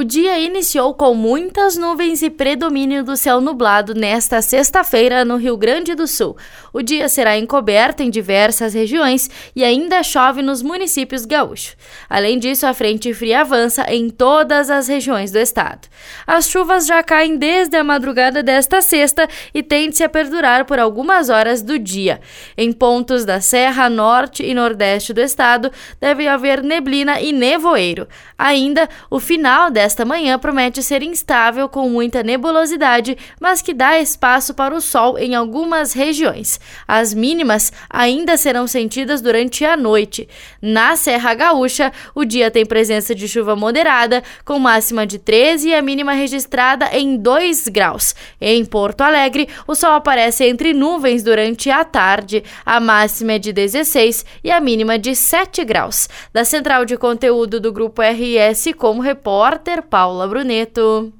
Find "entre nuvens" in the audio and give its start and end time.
50.44-51.22